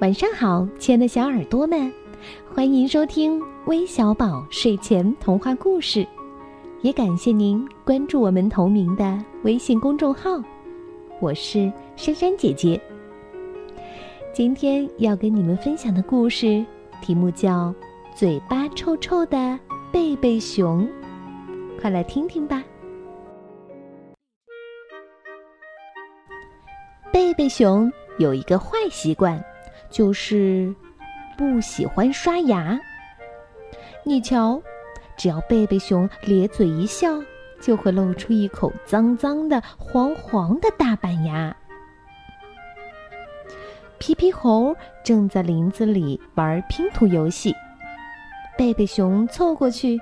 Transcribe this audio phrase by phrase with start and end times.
[0.00, 1.90] 晚上好，亲爱的小耳朵们，
[2.54, 6.06] 欢迎收听微小宝睡前童话故事，
[6.82, 10.38] 也感谢您关注我们同名的微信公众号。
[11.18, 12.78] 我是珊珊姐姐。
[14.34, 16.62] 今天要跟你们分享的故事
[17.00, 17.68] 题目叫
[18.14, 19.58] 《嘴巴臭臭的
[19.90, 20.86] 贝贝熊》，
[21.80, 22.62] 快来听听吧。
[27.10, 29.42] 贝贝熊有一个坏习惯，
[29.90, 30.74] 就是
[31.36, 32.78] 不喜欢刷牙。
[34.04, 34.60] 你瞧，
[35.16, 37.08] 只要贝贝熊咧嘴一笑，
[37.60, 41.56] 就会露出一口脏脏的、黄黄的大板牙。
[43.98, 47.54] 皮皮猴正在林子里玩拼图游戏，
[48.56, 49.98] 贝贝熊凑过去：“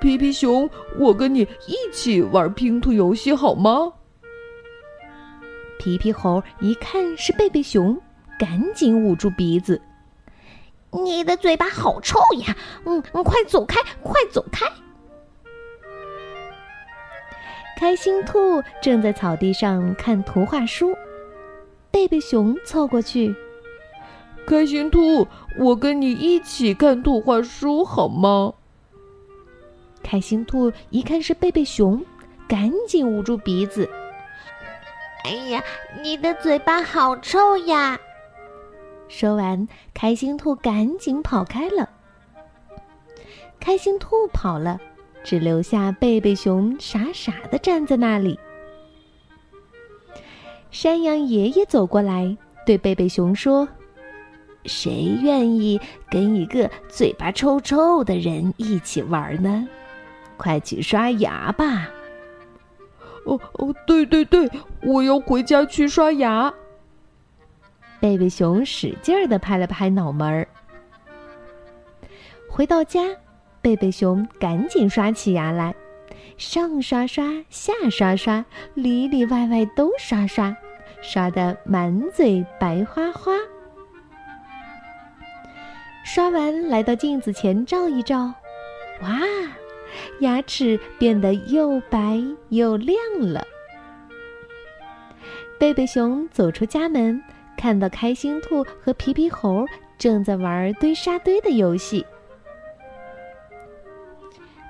[0.00, 3.92] 皮皮熊，我跟你一起玩拼图游戏好吗？”
[5.78, 8.00] 皮皮猴一看是贝贝熊，
[8.38, 9.80] 赶紧捂住鼻子
[11.04, 12.56] ：“你的嘴巴好臭呀！
[12.84, 14.66] 嗯，快走开，快走开！”
[17.78, 20.96] 开心兔正在草地上看图画书，
[21.90, 23.34] 贝贝熊凑过去
[24.46, 25.26] ：“开心兔，
[25.58, 28.54] 我跟你一起看图画书好吗？”
[30.02, 32.04] 开心兔一看是贝贝熊，
[32.46, 33.88] 赶紧捂住鼻子。
[35.24, 35.62] 哎呀，
[36.00, 37.98] 你的嘴巴好臭呀！
[39.08, 41.88] 说完，开心兔赶紧跑开了。
[43.60, 44.78] 开心兔跑了，
[45.24, 48.38] 只留下贝贝熊傻傻的站在那里。
[50.70, 53.66] 山羊爷爷走过来，对贝贝熊说
[54.66, 59.66] ：“谁愿意跟一个嘴巴臭臭的人一起玩呢？
[60.36, 61.88] 快去刷牙吧！”
[63.24, 64.48] 哦哦，对对对，
[64.82, 66.52] 我要回家去刷牙。
[68.00, 70.46] 贝贝熊使劲儿的拍了拍脑门儿。
[72.48, 73.00] 回到家，
[73.60, 75.74] 贝贝熊赶紧刷起牙来，
[76.36, 78.44] 上刷刷，下刷刷，
[78.74, 80.56] 里里外外都刷刷，
[81.02, 83.32] 刷得满嘴白花花。
[86.04, 88.32] 刷完，来到镜子前照一照，
[89.02, 89.20] 哇！
[90.20, 93.44] 牙齿变得又白又亮了。
[95.58, 97.22] 贝贝熊走出家门，
[97.56, 99.64] 看到开心兔和皮皮猴
[99.98, 102.04] 正在玩堆沙堆的游戏。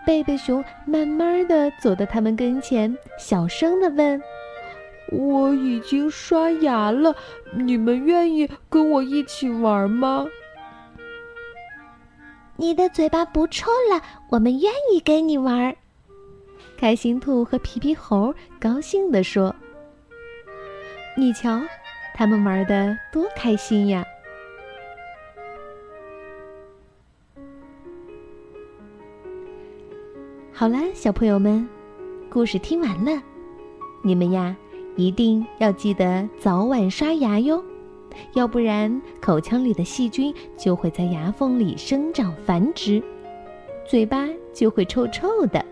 [0.06, 4.22] 贝贝熊慢慢的走到他们跟前，小声的问
[5.10, 7.14] ：“我已经刷牙了，
[7.56, 10.26] 你们愿意跟我一起玩吗？”
[12.58, 15.76] 你的嘴巴不臭了，我们愿意跟你玩。
[16.78, 19.54] 开心兔和皮皮猴高兴地说
[21.18, 21.60] ：“你瞧，
[22.16, 24.02] 他们玩的多开心呀！”
[30.50, 31.68] 好了，小朋友们，
[32.30, 33.22] 故事听完了，
[34.02, 34.56] 你们呀，
[34.96, 37.62] 一定要记得早晚刷牙哟。
[38.32, 43.02] 要不然，口腔里的细菌就会在牙缝里生长繁殖，
[43.84, 45.62] 嘴巴就会臭臭的，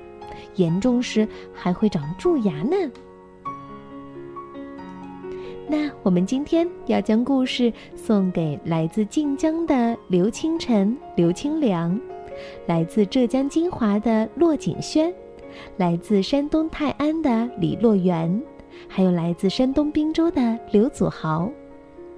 [0.57, 2.77] 严重时还会长蛀牙呢。
[5.67, 11.99] 那我们今天要将故事送给来自晋江的刘清晨、刘清良，
[12.67, 15.13] 来自浙江金华的骆景轩，
[15.77, 18.43] 来自山东泰安的李洛源，
[18.87, 21.51] 还有来自山东滨州的刘祖豪。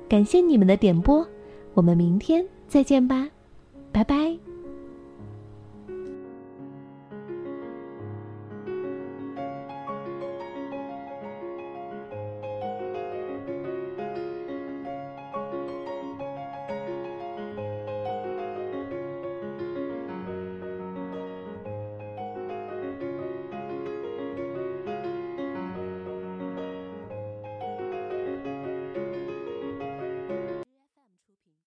[0.08, 1.26] 感谢你们的点播，
[1.74, 3.28] 我们明天再见吧，
[3.92, 4.45] 拜拜。